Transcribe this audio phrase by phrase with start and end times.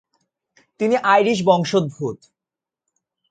[0.79, 2.17] তিনি আইরিশ বংশোদ্ভূত।